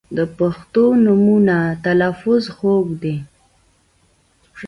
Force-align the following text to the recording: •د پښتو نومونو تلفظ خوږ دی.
•د 0.17 0.19
پښتو 0.37 0.83
نومونو 1.03 1.59
تلفظ 1.85 2.43
خوږ 2.55 2.87
دی. 3.03 3.15